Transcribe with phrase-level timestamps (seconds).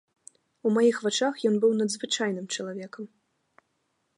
[0.69, 3.05] У маіх вачах ён быў надзвычайным чалавекам.